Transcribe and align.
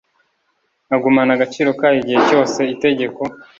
agumana 0.95 1.31
agaciro 1.35 1.69
kayo 1.79 1.97
igihe 2.01 2.19
cyose 2.29 2.59
itegeko 2.73 3.21